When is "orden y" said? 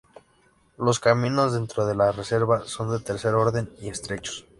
3.35-3.89